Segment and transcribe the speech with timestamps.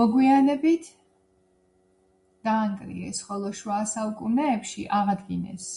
[0.00, 0.90] მოგვიანებით
[2.50, 5.74] დაანგრიეს, ხოლო შუა საუკუნეებში აღადგინეს.